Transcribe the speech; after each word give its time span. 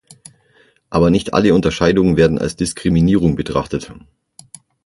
Aber 0.89 1.11
nicht 1.11 1.35
alle 1.35 1.53
Unterscheidungen 1.53 2.17
werden 2.17 2.39
als 2.39 2.55
Diskriminierung 2.55 3.35
betrachtet. 3.35 3.93